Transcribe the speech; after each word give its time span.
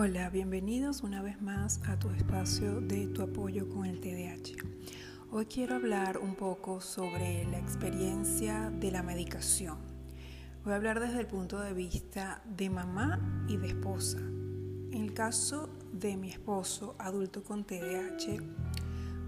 Hola, 0.00 0.30
bienvenidos 0.30 1.02
una 1.02 1.22
vez 1.22 1.42
más 1.42 1.80
a 1.88 1.98
tu 1.98 2.08
espacio 2.10 2.80
de 2.80 3.08
tu 3.08 3.20
apoyo 3.22 3.68
con 3.68 3.84
el 3.84 4.00
TDAH. 4.00 4.54
Hoy 5.32 5.46
quiero 5.46 5.74
hablar 5.74 6.18
un 6.18 6.36
poco 6.36 6.80
sobre 6.80 7.44
la 7.46 7.58
experiencia 7.58 8.70
de 8.70 8.92
la 8.92 9.02
medicación. 9.02 9.78
Voy 10.62 10.72
a 10.72 10.76
hablar 10.76 11.00
desde 11.00 11.18
el 11.18 11.26
punto 11.26 11.58
de 11.58 11.72
vista 11.72 12.40
de 12.46 12.70
mamá 12.70 13.44
y 13.48 13.56
de 13.56 13.66
esposa. 13.66 14.18
En 14.18 15.02
el 15.02 15.14
caso 15.14 15.68
de 15.92 16.16
mi 16.16 16.30
esposo, 16.30 16.94
adulto 17.00 17.42
con 17.42 17.64
TDAH, 17.64 18.40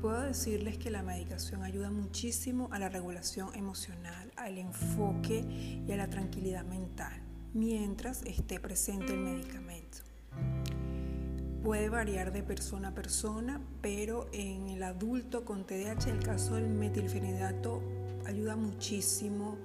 puedo 0.00 0.22
decirles 0.22 0.78
que 0.78 0.90
la 0.90 1.02
medicación 1.02 1.62
ayuda 1.62 1.90
muchísimo 1.90 2.70
a 2.72 2.78
la 2.78 2.88
regulación 2.88 3.54
emocional, 3.54 4.32
al 4.36 4.56
enfoque 4.56 5.44
y 5.86 5.92
a 5.92 5.96
la 5.98 6.08
tranquilidad 6.08 6.64
mental, 6.64 7.20
mientras 7.52 8.22
esté 8.22 8.60
presente 8.60 9.12
el 9.12 9.20
medicamento 9.20 10.13
puede 11.64 11.88
variar 11.88 12.30
de 12.30 12.42
persona 12.42 12.88
a 12.88 12.94
persona, 12.94 13.58
pero 13.80 14.28
en 14.32 14.68
el 14.68 14.82
adulto 14.82 15.46
con 15.46 15.64
TDAH 15.64 16.10
el 16.10 16.18
caso 16.20 16.56
del 16.56 16.68
metilfenidato 16.68 17.80
ayuda 18.26 18.54
muchísimo 18.54 19.56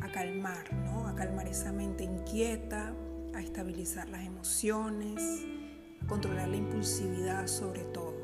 a 0.00 0.08
calmar, 0.12 0.72
¿no? 0.84 1.08
a 1.08 1.16
calmar 1.16 1.48
esa 1.48 1.72
mente 1.72 2.04
inquieta, 2.04 2.94
a 3.34 3.40
estabilizar 3.42 4.08
las 4.08 4.24
emociones, 4.24 5.20
a 6.00 6.06
controlar 6.06 6.48
la 6.48 6.56
impulsividad 6.56 7.48
sobre 7.48 7.82
todo. 7.82 8.14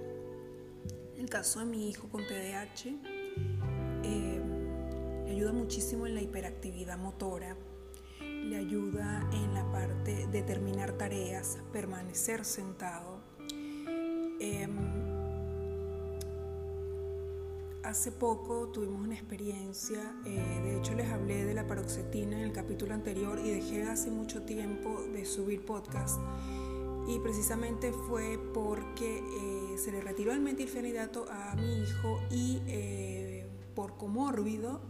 En 1.17 1.25
el 1.25 1.29
caso 1.29 1.59
de 1.59 1.67
mi 1.67 1.91
hijo 1.91 2.09
con 2.09 2.23
TDAH, 2.25 2.95
eh, 4.05 4.43
le 5.25 5.31
ayuda 5.33 5.53
muchísimo 5.53 6.07
en 6.07 6.15
la 6.15 6.23
hiperactividad 6.23 6.99
motora, 6.99 7.57
le 8.21 8.57
ayuda 8.57 9.29
en 9.33 9.44
la 10.35 10.41
parte 10.41 10.43
de 10.43 10.43
terminar 10.43 10.93
tareas, 10.93 11.59
permanecer 11.73 12.45
sentado. 12.45 13.21
Em, 14.41 14.77
hace 17.85 18.11
poco 18.11 18.69
tuvimos 18.69 19.01
una 19.01 19.15
experiencia, 19.15 20.01
eh, 20.27 20.61
de 20.65 20.79
hecho 20.79 20.95
les 20.95 21.11
hablé 21.11 21.45
de 21.45 21.55
la 21.55 21.67
paroxetina 21.67 22.39
en 22.39 22.45
el 22.45 22.53
capítulo 22.53 22.95
anterior 22.95 23.39
y 23.39 23.51
dejé 23.51 23.85
hace 23.85 24.11
mucho 24.11 24.43
tiempo 24.43 25.03
de 25.13 25.25
subir 25.25 25.65
podcast 25.65 26.19
y 27.07 27.19
precisamente 27.21 27.93
fue 27.93 28.39
porque 28.53 29.19
eh, 29.19 29.79
se 29.79 29.93
le 29.93 30.01
retiró 30.01 30.33
el 30.33 30.41
metilfenidato 30.41 31.27
a 31.31 31.55
mi 31.55 31.83
hijo 31.83 32.21
y 32.31 32.63
eh, 32.67 33.47
por 33.75 33.97
comórbido 33.97 34.81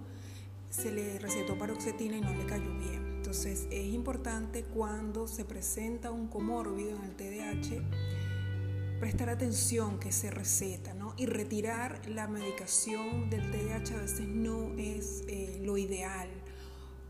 se 0.74 0.90
le 0.90 1.18
recetó 1.18 1.56
paroxetina 1.56 2.16
y 2.16 2.20
no 2.20 2.34
le 2.34 2.46
cayó 2.46 2.74
bien. 2.78 3.16
Entonces 3.16 3.66
es 3.70 3.86
importante 3.94 4.64
cuando 4.64 5.28
se 5.28 5.44
presenta 5.44 6.10
un 6.10 6.28
comórbido 6.28 6.96
en 6.96 7.04
el 7.04 7.16
TDAH 7.16 7.82
prestar 8.98 9.28
atención 9.28 9.98
que 9.98 10.12
se 10.12 10.30
receta 10.30 10.94
¿no? 10.94 11.14
y 11.16 11.26
retirar 11.26 12.00
la 12.08 12.26
medicación 12.26 13.28
del 13.28 13.50
TDAH 13.50 13.94
a 13.94 14.02
veces 14.02 14.26
no 14.26 14.72
es 14.78 15.24
eh, 15.28 15.60
lo 15.62 15.76
ideal 15.76 16.28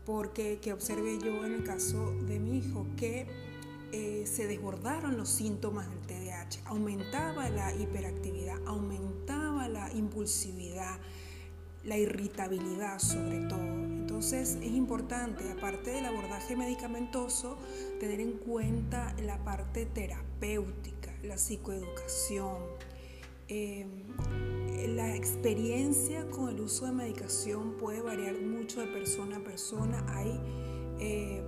porque 0.05 0.59
que 0.61 0.73
observé 0.73 1.17
yo 1.19 1.45
en 1.45 1.53
el 1.53 1.63
caso 1.63 2.11
de 2.27 2.39
mi 2.39 2.57
hijo 2.57 2.85
que 2.97 3.27
eh, 3.91 4.25
se 4.27 4.45
desbordaron 4.45 5.17
los 5.17 5.29
síntomas 5.29 5.87
del 5.89 6.01
TDAH, 6.01 6.65
aumentaba 6.65 7.49
la 7.49 7.73
hiperactividad, 7.73 8.57
aumentaba 8.65 9.67
la 9.69 9.91
impulsividad, 9.93 10.99
la 11.85 11.97
irritabilidad 11.97 12.99
sobre 12.99 13.39
todo. 13.41 13.59
Entonces 13.61 14.57
es 14.61 14.71
importante, 14.71 15.43
aparte 15.51 15.91
del 15.91 16.05
abordaje 16.05 16.55
medicamentoso, 16.55 17.57
tener 17.99 18.19
en 18.19 18.33
cuenta 18.33 19.13
la 19.21 19.43
parte 19.43 19.85
terapéutica, 19.85 21.13
la 21.23 21.37
psicoeducación. 21.37 22.57
Em, 23.47 24.03
la 24.95 25.15
experiencia 25.15 26.25
con 26.29 26.49
el 26.49 26.61
uso 26.61 26.85
de 26.85 26.93
medicación 26.93 27.73
puede 27.73 28.01
variar 28.01 28.39
mucho 28.39 28.79
de 28.79 28.87
persona 28.87 29.37
a 29.37 29.39
persona. 29.41 30.05
Hay 30.07 30.39
eh, 30.99 31.43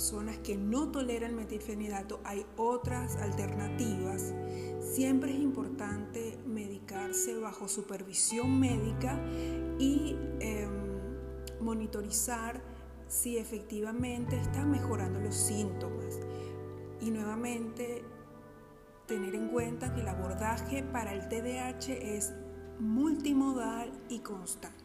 personas 0.00 0.38
que 0.38 0.56
no 0.56 0.90
toleran 0.90 1.36
metilfenidato, 1.36 2.20
hay 2.24 2.46
otras 2.56 3.16
alternativas. 3.16 4.32
Siempre 4.80 5.30
es 5.30 5.38
importante 5.38 6.38
medicarse 6.46 7.38
bajo 7.38 7.68
supervisión 7.68 8.58
médica 8.58 9.20
y 9.78 10.16
em, 10.40 10.70
monitorizar 11.60 12.62
si 13.08 13.36
efectivamente 13.36 14.40
está 14.40 14.64
mejorando 14.64 15.20
los 15.20 15.34
síntomas. 15.34 16.18
Y 17.02 17.10
nuevamente 17.10 18.02
tener 19.06 19.34
en 19.34 19.48
cuenta 19.48 19.92
que 19.92 20.00
el 20.00 20.08
abordaje 20.08 20.82
para 20.82 21.12
el 21.12 21.28
TDAH 21.28 21.92
es 21.92 22.32
multimodal 22.78 23.92
y 24.08 24.20
constante. 24.20 24.79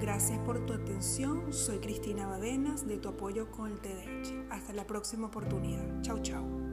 Gracias 0.00 0.38
por 0.40 0.64
tu 0.66 0.72
atención. 0.72 1.52
Soy 1.52 1.78
Cristina 1.78 2.26
Badenas 2.26 2.86
de 2.86 2.98
tu 2.98 3.08
apoyo 3.08 3.50
con 3.50 3.72
el 3.72 3.80
TDAH. 3.80 4.48
Hasta 4.50 4.72
la 4.72 4.86
próxima 4.86 5.26
oportunidad. 5.28 6.02
Chao, 6.02 6.20
chao. 6.22 6.63